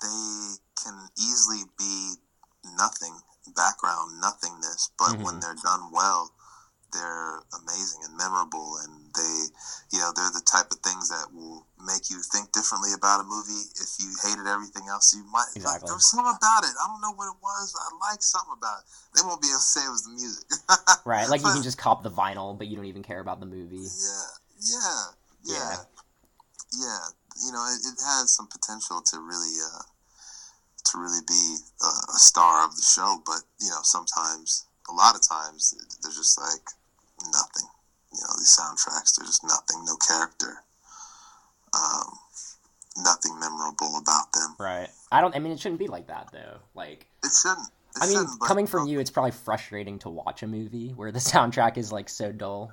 they 0.00 0.54
can 0.82 1.08
easily 1.18 1.62
be 1.78 2.14
nothing, 2.76 3.14
background 3.54 4.20
nothingness, 4.20 4.90
but 4.98 5.18
when 5.18 5.36
Mhm. 5.36 5.40
they're 5.40 5.54
done 5.62 5.90
well, 5.90 6.32
they're 6.92 7.42
amazing 7.62 8.00
and 8.04 8.16
memorable, 8.16 8.78
and 8.84 9.10
they, 9.14 9.34
you 9.92 9.98
know, 9.98 10.10
they're 10.14 10.30
the 10.34 10.42
type 10.44 10.70
of 10.70 10.78
things 10.80 11.08
that 11.08 11.30
will 11.32 11.66
make 11.78 12.10
you 12.10 12.20
think 12.32 12.52
differently 12.52 12.92
about 12.92 13.20
a 13.20 13.26
movie. 13.26 13.68
If 13.80 13.96
you 13.98 14.10
hated 14.22 14.46
everything 14.46 14.88
else, 14.88 15.14
you 15.14 15.24
might. 15.30 15.50
Like, 15.54 15.62
Exactly. 15.62 15.86
there 15.88 15.94
was 15.98 16.10
something 16.10 16.30
about 16.30 16.64
it. 16.64 16.74
I 16.76 16.86
don't 16.86 17.00
know 17.00 17.14
what 17.14 17.28
it 17.30 17.38
was. 17.42 17.72
but 17.74 17.82
I 17.86 18.10
like 18.10 18.22
something 18.22 18.54
about 18.56 18.82
it. 18.82 18.84
They 19.14 19.22
won't 19.26 19.40
be 19.42 19.48
able 19.48 19.58
to 19.58 19.64
say 19.64 19.82
it 19.86 19.90
was 19.90 20.04
the 20.04 20.14
music. 20.14 20.46
Right, 21.06 21.28
like 21.28 21.40
you 21.40 21.50
can 21.50 21.62
just 21.62 21.78
cop 21.78 22.02
the 22.02 22.10
vinyl, 22.10 22.56
but 22.56 22.66
you 22.68 22.76
don't 22.76 22.84
even 22.86 23.02
care 23.02 23.20
about 23.20 23.40
the 23.40 23.46
movie. 23.46 23.82
Yeah, 23.82 24.30
yeah, 24.60 25.02
yeah, 25.44 25.54
Yeah. 25.54 25.76
yeah. 26.78 27.02
You 27.46 27.52
know, 27.52 27.64
it, 27.72 27.80
it 27.88 27.98
has 28.04 28.30
some 28.36 28.46
potential 28.48 29.00
to 29.00 29.18
really, 29.18 29.54
uh, 29.64 29.82
to 30.92 30.98
really 30.98 31.20
be 31.26 31.56
a, 31.82 31.86
a 31.86 32.18
star 32.18 32.66
of 32.66 32.76
the 32.76 32.82
show. 32.82 33.22
But 33.24 33.40
you 33.60 33.68
know, 33.68 33.80
sometimes, 33.82 34.66
a 34.90 34.92
lot 34.92 35.14
of 35.14 35.22
times, 35.26 35.72
they're 36.02 36.12
just 36.12 36.38
like 36.38 36.68
nothing. 37.26 37.68
You 38.12 38.18
know, 38.18 38.34
these 38.38 38.58
soundtracks, 38.58 39.16
they're 39.16 39.26
just 39.26 39.44
nothing. 39.44 39.84
No 39.84 39.96
character. 39.96 40.64
Um, 41.74 42.18
nothing 42.96 43.38
memorable 43.38 43.98
about 44.00 44.32
them. 44.32 44.56
Right. 44.58 44.88
I 45.12 45.20
don't. 45.20 45.34
I 45.34 45.38
mean, 45.38 45.52
it 45.52 45.60
shouldn't 45.60 45.78
be 45.78 45.86
like 45.86 46.08
that 46.08 46.30
though. 46.32 46.58
Like, 46.74 47.06
It 47.24 47.30
shouldn't. 47.40 47.68
It 47.96 48.02
I 48.02 48.06
mean, 48.06 48.16
shouldn't, 48.18 48.40
coming 48.40 48.66
from 48.66 48.86
you, 48.86 49.00
it's 49.00 49.10
probably 49.10 49.32
frustrating 49.32 49.98
to 50.00 50.08
watch 50.08 50.42
a 50.42 50.46
movie 50.46 50.90
where 50.90 51.12
the 51.12 51.18
soundtrack 51.32 51.76
is 51.76 51.92
like 51.92 52.08
so 52.08 52.32
dull. 52.32 52.72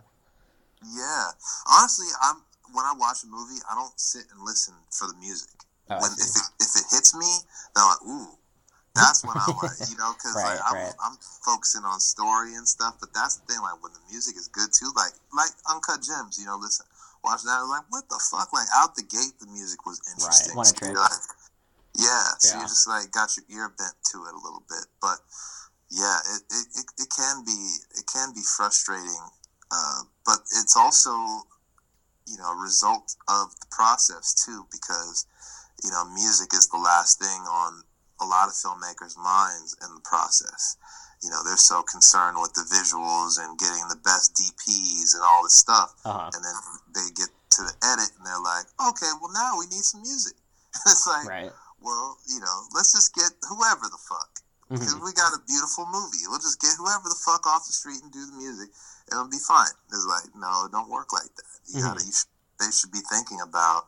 Yeah, 0.84 1.26
honestly, 1.72 2.08
I'm 2.22 2.38
when 2.74 2.86
I 2.86 2.94
watch 2.98 3.24
a 3.24 3.28
movie, 3.28 3.60
I 3.70 3.76
don't 3.76 3.98
sit 4.00 4.24
and 4.34 4.44
listen 4.44 4.74
for 4.92 5.08
the 5.08 5.16
music. 5.16 5.50
Oh, 5.90 5.98
when 6.02 6.12
if 6.12 6.20
it 6.20 6.44
if 6.60 6.76
it 6.76 6.84
hits 6.92 7.16
me, 7.16 7.28
then 7.76 7.84
I'm 7.84 7.90
like, 7.90 8.02
ooh, 8.08 8.38
that's 8.98 9.24
when 9.24 9.38
I 9.38 9.48
like, 9.54 9.80
you 9.90 9.98
know, 9.98 10.12
because 10.18 10.36
Right, 10.36 10.58
like 10.58 10.62
I'm, 10.68 10.78
right. 10.78 10.96
I'm 11.00 11.16
focusing 11.46 11.86
on 11.86 12.00
story 12.00 12.56
and 12.56 12.68
stuff. 12.68 12.98
But 13.00 13.14
that's 13.14 13.38
the 13.40 13.46
thing, 13.54 13.62
like 13.62 13.78
when 13.82 13.94
the 13.94 14.04
music 14.10 14.36
is 14.36 14.48
good 14.50 14.74
too, 14.74 14.92
like 14.98 15.14
like 15.32 15.54
Uncut 15.70 16.02
Gems, 16.02 16.38
you 16.42 16.46
know, 16.46 16.58
listen, 16.58 16.86
watch 17.24 17.44
that, 17.44 17.62
like 17.70 17.86
what 17.90 18.10
the 18.10 18.20
fuck, 18.20 18.52
like 18.54 18.68
out 18.76 18.96
the 18.96 19.06
gate, 19.06 19.38
the 19.40 19.48
music 19.48 19.86
was 19.86 20.02
interesting. 20.10 20.54
A 20.54 20.58
So 20.58 20.58
like, 20.58 20.76
yeah, 21.98 22.38
so 22.40 22.58
Yeah. 22.58 22.62
you 22.62 22.68
just 22.68 22.88
like 22.88 23.12
got 23.12 23.34
your 23.38 23.46
ear 23.50 23.70
bent 23.78 23.96
to 24.12 24.18
it 24.26 24.34
a 24.34 24.42
little 24.42 24.64
bit, 24.70 24.86
but 25.02 25.18
yeah, 25.90 26.18
it, 26.36 26.42
it, 26.52 26.66
it, 26.84 26.86
it 27.06 27.10
can 27.16 27.44
be 27.46 27.58
it 27.98 28.06
can 28.12 28.34
be 28.34 28.42
frustrating, 28.44 29.24
uh, 29.72 30.02
but 30.26 30.40
it's 30.60 30.76
also 30.76 31.12
you 32.28 32.38
know 32.38 32.52
a 32.52 32.62
result 32.62 33.16
of 33.28 33.56
the 33.60 33.66
process 33.72 34.34
too 34.46 34.68
because 34.72 35.26
you 35.84 35.90
know 35.90 36.04
music 36.14 36.54
is 36.54 36.68
the 36.70 36.78
last 36.78 37.20
thing 37.20 37.42
on 37.50 37.84
a 38.20 38.26
lot 38.26 38.48
of 38.50 38.56
filmmakers' 38.56 39.18
minds 39.18 39.76
in 39.86 39.94
the 39.96 40.02
process. 40.02 40.78
You 41.24 41.30
know 41.30 41.42
they're 41.44 41.58
so 41.58 41.82
concerned 41.84 42.38
with 42.40 42.54
the 42.54 42.62
visuals 42.70 43.40
and 43.42 43.58
getting 43.58 43.88
the 43.90 43.98
best 44.06 44.36
DPs 44.38 45.14
and 45.16 45.24
all 45.24 45.44
this 45.44 45.56
stuff, 45.56 45.96
Uh 46.06 46.14
huh. 46.14 46.30
and 46.34 46.44
then 46.46 46.56
they 46.94 47.08
get 47.16 47.30
to 47.58 47.62
the 47.64 47.74
edit 47.82 48.10
and 48.18 48.26
they're 48.26 48.40
like, 48.46 48.66
okay, 48.90 49.10
well 49.22 49.32
now 49.34 49.58
we 49.58 49.66
need 49.68 49.82
some 49.84 50.02
music. 50.02 50.36
it's 50.86 51.08
like, 51.08 51.26
Right. 51.28 51.52
well, 51.82 52.18
you 52.30 52.40
know, 52.40 52.58
let's 52.76 52.94
just 52.94 53.16
get 53.16 53.32
whoever 53.50 53.90
the 53.90 53.98
fuck. 54.10 54.30
Because 54.70 54.94
Mhm. 54.94 55.06
we 55.06 55.14
got 55.14 55.32
a 55.34 55.40
beautiful 55.48 55.88
movie. 55.88 56.28
We'll 56.28 56.44
just 56.44 56.60
get 56.60 56.76
whoever 56.78 57.08
the 57.10 57.16
fuck 57.24 57.48
off 57.48 57.66
the 57.66 57.72
street 57.74 58.04
and 58.04 58.12
do 58.12 58.26
the 58.28 58.34
music. 58.34 58.70
and 59.10 59.14
It'll 59.16 59.32
be 59.32 59.40
fine. 59.40 59.72
It's 59.90 60.04
like, 60.06 60.36
no, 60.36 60.66
it 60.66 60.72
don't 60.76 60.90
work 60.90 61.14
like 61.14 61.34
that. 61.34 61.46
You 61.72 61.82
gotta, 61.82 62.04
you 62.06 62.12
sh- 62.12 62.28
they 62.60 62.70
should 62.70 62.92
be 62.92 63.00
thinking 63.10 63.40
about, 63.40 63.88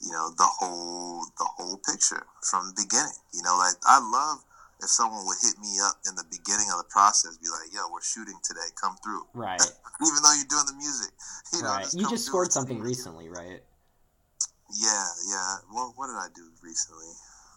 you 0.00 0.12
know, 0.12 0.30
the 0.36 0.46
whole, 0.46 1.24
the 1.38 1.48
whole 1.56 1.78
picture 1.78 2.26
from 2.42 2.68
the 2.74 2.82
beginning. 2.84 3.16
You 3.32 3.42
know, 3.42 3.56
like 3.56 3.76
I 3.86 3.98
love 3.98 4.44
if 4.82 4.88
someone 4.90 5.24
would 5.26 5.38
hit 5.40 5.58
me 5.58 5.80
up 5.80 5.96
in 6.08 6.14
the 6.16 6.24
beginning 6.30 6.68
of 6.70 6.78
the 6.78 6.88
process, 6.90 7.36
be 7.38 7.48
like, 7.48 7.72
yo, 7.72 7.88
we're 7.90 8.04
shooting 8.04 8.36
today, 8.44 8.68
come 8.80 8.96
through. 9.02 9.24
Right. 9.32 9.60
Even 10.04 10.20
though 10.22 10.34
you're 10.36 10.48
doing 10.52 10.66
the 10.66 10.76
music. 10.76 11.10
You 11.52 11.62
know, 11.62 11.78
Right. 11.78 11.84
just 11.84 11.94
You 11.96 12.08
just 12.08 12.26
scored 12.26 12.52
something 12.52 12.80
recently, 12.82 13.28
right? 13.30 13.62
Yeah, 14.74 15.06
yeah. 15.30 15.56
Well, 15.72 15.94
what 15.96 16.08
did 16.08 16.18
I 16.18 16.26
do 16.34 16.42
recently? 16.60 17.06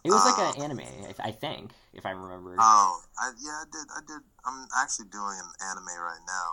It 0.04 0.10
was 0.12 0.24
like 0.24 0.38
Uh, 0.38 0.52
an 0.56 0.62
anime, 0.62 0.80
I- 0.80 1.28
I 1.28 1.32
think, 1.32 1.72
if 1.92 2.06
I 2.06 2.10
remember. 2.10 2.56
Oh, 2.58 3.02
I, 3.18 3.32
yeah, 3.42 3.60
I 3.60 3.64
did. 3.70 3.86
I 3.90 4.00
did. 4.06 4.22
I'm 4.46 4.68
actually 4.78 5.08
doing 5.10 5.36
an 5.36 5.50
anime 5.60 5.90
right 6.00 6.22
now. 6.24 6.48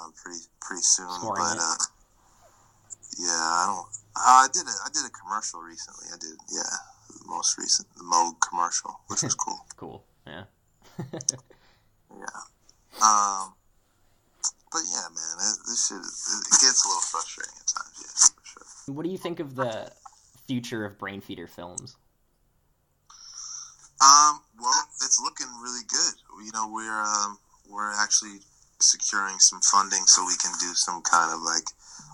Um, 0.00 0.12
pretty 0.14 0.40
pretty 0.62 0.82
soon, 0.82 1.10
Scoring 1.10 1.42
but 1.44 1.56
it. 1.58 1.62
uh, 1.62 1.76
yeah, 3.18 3.26
I 3.28 3.64
don't. 3.66 3.86
Uh, 4.16 4.44
I 4.44 4.48
did 4.52 4.62
a 4.66 4.74
I 4.84 4.88
did 4.92 5.04
a 5.06 5.10
commercial 5.10 5.60
recently. 5.60 6.06
I 6.12 6.18
did, 6.18 6.36
yeah, 6.52 6.62
the 7.08 7.28
most 7.28 7.58
recent 7.58 7.88
the 7.96 8.04
Moog 8.04 8.40
commercial, 8.40 9.00
which 9.08 9.22
was 9.22 9.34
cool. 9.44 9.64
Cool. 9.76 10.04
Yeah. 10.26 10.44
Yeah. 12.10 12.40
Um, 13.02 13.54
but 14.70 14.82
yeah, 14.90 15.08
man, 15.10 15.36
it, 15.38 15.58
this 15.66 15.88
shit, 15.88 15.98
it 15.98 16.60
gets 16.62 16.84
a 16.84 16.88
little 16.88 17.02
frustrating 17.02 17.54
at 17.60 17.66
times. 17.66 17.94
Yeah, 17.98 18.12
for 18.34 18.46
sure. 18.46 18.94
What 18.94 19.04
do 19.04 19.10
you 19.10 19.18
think 19.18 19.40
of 19.40 19.56
the 19.56 19.90
future 20.46 20.84
of 20.84 20.98
Brainfeeder 20.98 21.48
films? 21.48 21.96
Um, 24.00 24.40
well, 24.60 24.84
it's 24.96 25.20
looking 25.22 25.46
really 25.62 25.84
good. 25.88 26.14
You 26.44 26.52
know, 26.52 26.70
we're 26.72 27.02
um, 27.02 27.38
we're 27.70 27.92
actually 28.00 28.38
securing 28.80 29.38
some 29.38 29.60
funding 29.60 30.04
so 30.06 30.24
we 30.26 30.34
can 30.42 30.52
do 30.60 30.74
some 30.74 31.00
kind 31.02 31.32
of 31.32 31.40
like 31.42 31.64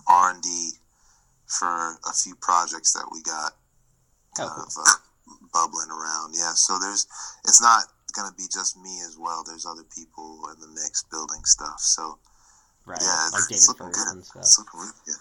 R 0.06 0.30
and 0.30 0.42
D 0.42 0.72
for 1.58 1.98
a 2.08 2.12
few 2.14 2.34
projects 2.36 2.92
that 2.92 3.08
we 3.12 3.22
got 3.22 3.52
Oh, 4.38 4.46
kind 4.46 4.50
cool. 4.54 4.64
of 4.64 4.72
uh, 4.78 5.38
bubbling 5.52 5.90
around. 5.90 6.34
Yeah, 6.38 6.52
so 6.54 6.78
there's 6.78 7.06
it's 7.44 7.60
not 7.60 7.84
gonna 8.14 8.32
be 8.36 8.44
just 8.52 8.76
me 8.78 9.00
as 9.06 9.16
well. 9.18 9.42
There's 9.44 9.66
other 9.66 9.82
people 9.84 10.40
in 10.54 10.60
the 10.60 10.68
mix 10.68 11.02
building 11.10 11.44
stuff. 11.44 11.80
So 11.80 12.18
Right, 12.86 12.98
yeah, 13.02 13.26
it's, 13.26 13.32
like 13.34 13.50
it's 13.50 13.66
David 13.66 13.80
looking 13.80 13.92
good. 13.92 14.12
and 14.16 14.24
stuff. 14.24 14.42
It's 14.42 14.58
looking 14.58 14.80
good. 15.04 15.14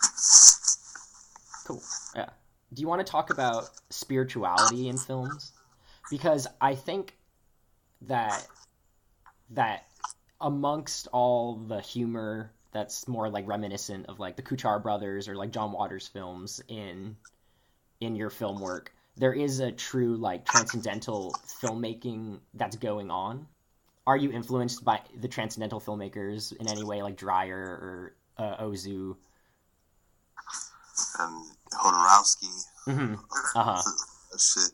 Cool. 1.68 1.84
Yeah. 2.16 2.30
Do 2.74 2.82
you 2.82 2.88
want 2.88 3.06
to 3.06 3.12
talk 3.12 3.30
about 3.32 3.70
spirituality 3.90 4.88
in 4.90 4.98
films? 4.98 5.52
Because 6.10 6.48
I 6.62 6.76
think 6.76 7.16
that 8.04 8.48
that 9.52 9.86
amongst 10.42 11.08
all 11.12 11.56
the 11.56 11.82
humor 11.82 12.52
that's 12.72 13.08
more 13.08 13.30
like 13.30 13.48
reminiscent 13.48 14.06
of 14.08 14.20
like 14.20 14.36
the 14.36 14.42
Kuchar 14.44 14.82
brothers 14.82 15.28
or 15.28 15.36
like 15.36 15.52
John 15.52 15.72
Waters 15.72 16.08
films 16.08 16.62
in 16.68 17.18
in 18.00 18.16
your 18.16 18.30
film 18.30 18.60
work, 18.60 18.94
there 19.18 19.34
is 19.34 19.60
a 19.60 19.72
true 19.72 20.16
like 20.16 20.46
transcendental 20.46 21.36
filmmaking 21.62 22.40
that's 22.54 22.78
going 22.78 23.12
on. 23.12 23.48
Are 24.08 24.18
you 24.18 24.32
influenced 24.32 24.84
by 24.84 25.02
the 25.20 25.28
transcendental 25.28 25.80
filmmakers 25.80 26.56
in 26.56 26.68
any 26.68 26.84
way, 26.84 27.02
like 27.04 27.18
Dreyer 27.18 27.58
or 27.58 28.16
uh, 28.38 28.58
Ozu? 28.64 29.16
And 31.20 31.46
Jodorowsky, 31.72 32.64
hmm 32.86 33.14
Uh-huh. 33.56 33.84
shit. 34.38 34.72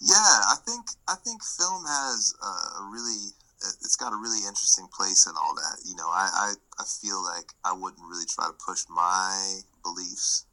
Yeah, 0.00 0.14
I 0.16 0.56
think 0.64 0.86
I 1.08 1.14
think 1.14 1.42
film 1.42 1.84
has 1.86 2.34
a 2.42 2.84
really 2.90 3.32
it's 3.60 3.96
got 3.96 4.12
a 4.12 4.16
really 4.16 4.40
interesting 4.46 4.88
place 4.88 5.26
in 5.26 5.34
all 5.36 5.54
that. 5.54 5.84
You 5.84 5.96
know, 5.96 6.08
I, 6.08 6.28
I, 6.32 6.48
I 6.80 6.84
feel 6.84 7.22
like 7.22 7.52
I 7.64 7.72
wouldn't 7.72 8.08
really 8.08 8.26
try 8.28 8.46
to 8.46 8.64
push 8.64 8.84
my 8.88 9.60
beliefs 9.82 10.46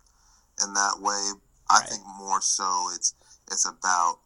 in 0.63 0.73
that 0.73 0.99
way. 0.99 1.31
I 1.69 1.81
think 1.81 2.01
more 2.17 2.41
so 2.41 2.89
it's 2.95 3.13
it's 3.51 3.67
about 3.67 4.19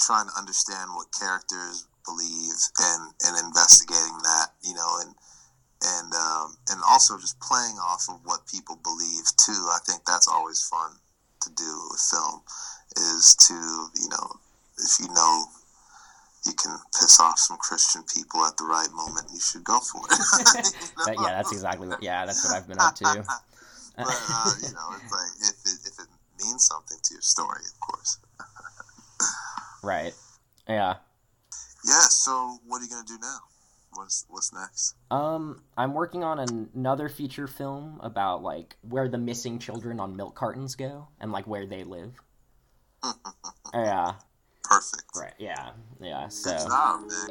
trying 0.00 0.26
to 0.26 0.38
understand 0.38 0.90
what 0.94 1.08
characters 1.12 1.86
believe 2.04 2.54
and, 2.78 3.12
and 3.26 3.46
investigating 3.46 4.18
that, 4.22 4.54
you 4.62 4.74
know, 4.74 4.98
and 5.02 5.14
and 5.84 6.12
um, 6.14 6.56
and 6.70 6.80
also 6.88 7.18
just 7.18 7.38
playing 7.40 7.76
off 7.78 8.06
of 8.08 8.20
what 8.24 8.46
people 8.46 8.78
believe 8.82 9.26
too. 9.36 9.70
I 9.70 9.78
think 9.86 10.04
that's 10.04 10.26
always 10.26 10.62
fun 10.62 10.90
to 11.42 11.50
do 11.54 11.88
with 11.90 12.00
film 12.00 12.42
is 12.96 13.36
to 13.36 13.54
you 13.54 14.08
know 14.08 14.26
if 14.78 14.98
you 14.98 15.06
know 15.14 15.44
you 16.46 16.52
can 16.52 16.76
piss 16.98 17.20
off 17.20 17.38
some 17.38 17.56
Christian 17.58 18.02
people 18.14 18.44
at 18.44 18.56
the 18.56 18.64
right 18.64 18.88
moment, 18.92 19.26
you 19.32 19.40
should 19.40 19.64
go 19.64 19.78
for 19.80 20.02
it. 20.10 20.18
You 21.08 21.14
know? 21.14 21.22
yeah, 21.22 21.36
that's 21.36 21.52
exactly 21.52 21.88
what. 21.88 22.02
Yeah, 22.02 22.26
that's 22.26 22.44
what 22.44 22.56
I've 22.56 22.68
been 22.68 22.78
up 22.78 22.94
to. 22.96 23.04
but 23.96 24.06
uh, 24.06 24.52
you 24.62 24.72
know, 24.72 24.88
it's 24.94 25.12
like 25.12 25.30
if 25.40 25.56
it, 25.64 25.78
if 25.86 25.98
it 25.98 26.08
means 26.42 26.66
something 26.66 26.98
to 27.02 27.14
your 27.14 27.22
story, 27.22 27.62
of 27.64 27.80
course. 27.80 28.18
right. 29.82 30.12
Yeah. 30.68 30.96
Yeah. 31.84 32.00
So 32.00 32.58
what 32.66 32.80
are 32.80 32.84
you 32.84 32.90
gonna 32.90 33.04
do 33.06 33.18
now? 33.20 33.38
What's 33.94 34.26
what's 34.28 34.52
next? 34.52 34.94
Um, 35.10 35.62
I'm 35.76 35.94
working 35.94 36.22
on 36.22 36.38
an- 36.38 36.70
another 36.74 37.08
feature 37.08 37.46
film 37.46 37.98
about 38.02 38.42
like 38.42 38.76
where 38.82 39.08
the 39.08 39.18
missing 39.18 39.58
children 39.58 40.00
on 40.00 40.16
milk 40.16 40.34
cartons 40.34 40.74
go 40.74 41.08
and 41.20 41.32
like 41.32 41.46
where 41.46 41.66
they 41.66 41.84
live. 41.84 42.14
Yeah. 43.72 44.14
Perfect. 44.68 45.04
Right. 45.16 45.32
Yeah. 45.38 45.70
Yeah. 46.00 46.24
Good 46.24 46.32
So. 46.32 46.56
job, 46.68 47.00
man. 47.08 47.30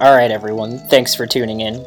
All 0.00 0.14
right, 0.16 0.30
everyone. 0.30 0.78
Thanks 0.88 1.14
for 1.14 1.26
tuning 1.26 1.60
in. 1.60 1.84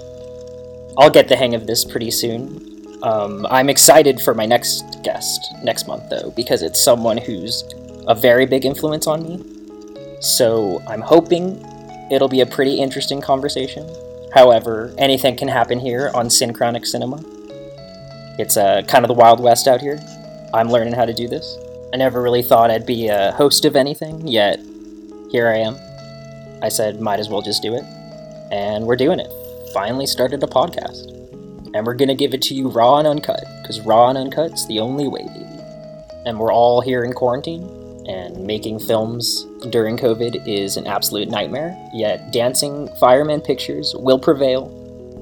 I'll 0.98 1.10
get 1.10 1.28
the 1.28 1.36
hang 1.36 1.54
of 1.56 1.68
this 1.68 1.84
pretty 1.84 2.10
soon. 2.12 2.64
Um, 3.04 3.46
I'm 3.50 3.70
excited 3.70 4.20
for 4.22 4.34
my 4.34 4.46
next 4.46 5.04
guest 5.04 5.40
next 5.64 5.88
month, 5.88 6.10
though, 6.10 6.32
because 6.36 6.64
it's 6.64 6.82
someone 6.82 7.18
who's 7.18 7.64
a 8.08 8.16
very 8.16 8.46
big 8.46 8.66
influence 8.66 9.06
on 9.06 9.22
me. 9.24 9.44
So 10.22 10.82
I'm 10.88 11.02
hoping 11.02 11.64
it'll 12.10 12.30
be 12.30 12.42
a 12.42 12.46
pretty 12.46 12.80
interesting 12.80 13.22
conversation. 13.22 13.88
However, 14.34 14.94
anything 14.98 15.36
can 15.36 15.48
happen 15.48 15.80
here 15.80 16.10
on 16.14 16.30
Synchronic 16.30 16.86
Cinema. 16.86 17.22
It's 18.40 18.56
uh, 18.58 18.82
kind 18.88 19.04
of 19.04 19.10
the 19.10 19.14
Wild 19.14 19.40
West 19.40 19.68
out 19.68 19.82
here. 19.82 20.00
I'm 20.54 20.70
learning 20.72 20.94
how 20.94 21.06
to 21.06 21.14
do 21.14 21.28
this. 21.28 21.58
I 21.98 22.00
never 22.00 22.22
really 22.22 22.44
thought 22.44 22.70
I'd 22.70 22.86
be 22.86 23.08
a 23.08 23.32
host 23.32 23.66
of 23.66 23.76
anything, 23.76 24.28
yet 24.28 24.60
here 25.32 25.48
I 25.48 25.58
am. 25.58 25.76
I 26.62 26.70
said, 26.70 27.02
might 27.02 27.20
as 27.20 27.28
well 27.28 27.42
just 27.42 27.64
do 27.64 27.74
it 27.74 27.84
and 28.52 28.86
we're 28.86 28.96
doing 28.96 29.20
it. 29.20 29.34
Finally 29.74 30.06
started 30.06 30.44
a 30.44 30.46
podcast. 30.46 31.08
And 31.74 31.88
we're 31.88 31.96
gonna 31.96 32.14
give 32.14 32.36
it 32.36 32.44
to 32.44 32.54
you 32.54 32.70
raw 32.70 33.00
and 33.00 33.08
uncut, 33.08 33.44
because 33.64 33.82
raw 33.82 34.12
and 34.12 34.32
uncut's 34.32 34.68
the 34.68 34.78
only 34.78 35.08
way, 35.08 35.24
baby. 35.24 35.60
And 36.28 36.40
we're 36.40 36.54
all 36.54 36.82
here 36.82 37.04
in 37.04 37.14
quarantine, 37.14 37.64
and 38.08 38.46
making 38.46 38.78
films 38.78 39.48
during 39.72 39.98
COVID 39.98 40.48
is 40.48 40.78
an 40.78 40.86
absolute 40.86 41.30
nightmare. 41.30 41.76
Yet 41.96 42.32
Dancing 42.32 42.90
Fireman 43.00 43.42
Pictures 43.42 43.96
will 43.98 44.20
prevail. 44.20 44.68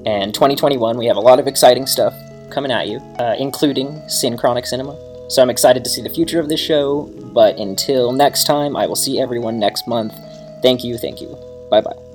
And 0.04 0.34
2021, 0.34 0.98
we 0.98 1.06
have 1.06 1.16
a 1.16 1.20
lot 1.20 1.40
of 1.40 1.46
exciting 1.46 1.86
stuff 1.86 2.12
coming 2.50 2.70
at 2.70 2.86
you, 2.88 2.98
uh, 3.18 3.34
including 3.38 4.02
Synchronic 4.08 4.66
Cinema. 4.66 5.05
So 5.28 5.42
I'm 5.42 5.50
excited 5.50 5.82
to 5.84 5.90
see 5.90 6.02
the 6.02 6.10
future 6.10 6.40
of 6.40 6.48
this 6.48 6.60
show, 6.60 7.10
but 7.34 7.58
until 7.58 8.12
next 8.12 8.44
time, 8.44 8.76
I 8.76 8.86
will 8.86 8.96
see 8.96 9.20
everyone 9.20 9.58
next 9.58 9.86
month. 9.88 10.14
Thank 10.62 10.84
you, 10.84 10.96
thank 10.98 11.20
you. 11.20 11.36
Bye 11.70 11.80
bye. 11.80 12.05